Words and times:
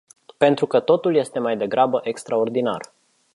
Pentru 0.37 0.67
că 0.67 0.79
totul 0.79 1.15
este 1.15 1.39
mai 1.39 1.57
degrabă 1.57 1.99
extraordinar. 2.03 2.93